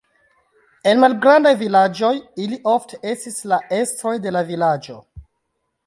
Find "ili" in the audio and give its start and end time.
2.47-2.61